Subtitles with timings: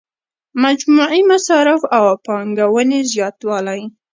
[0.63, 3.81] مجموعي مصارفو او پانګونې زیاتوالی.